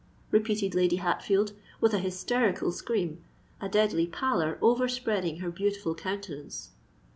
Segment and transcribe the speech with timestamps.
[0.31, 3.23] repeated Lady Hatfield, with an hysterical scream,
[3.61, 6.71] a deadly pallor overspreading her beautiful countenance.